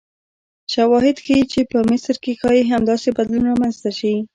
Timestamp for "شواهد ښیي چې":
0.73-1.59